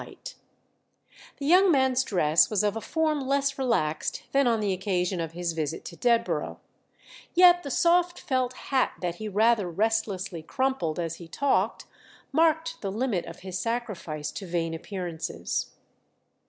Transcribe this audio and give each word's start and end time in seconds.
The 1.37 1.45
young 1.45 1.71
man's 1.71 2.03
dress 2.03 2.49
was 2.49 2.63
of 2.63 2.75
a 2.75 2.81
form 2.81 3.19
less 3.21 3.59
relaxed 3.59 4.23
than 4.31 4.47
on 4.47 4.59
the 4.59 4.73
occasion 4.73 5.19
of 5.19 5.33
his 5.33 5.53
visit 5.53 5.85
to 5.85 5.95
Dedborough; 5.95 6.57
yet 7.35 7.61
the 7.61 7.69
soft 7.69 8.19
felt 8.19 8.53
hat 8.53 8.93
that 9.01 9.17
he 9.17 9.29
rather 9.29 9.69
restlessly 9.69 10.41
crumpled 10.41 10.97
as 10.99 11.17
he 11.17 11.27
talked 11.27 11.85
marked 12.31 12.81
the 12.81 12.91
limit 12.91 13.27
of 13.27 13.41
his 13.41 13.59
sacrifice 13.59 14.31
to 14.31 14.47
vain 14.47 14.73
appearances. 14.73 15.67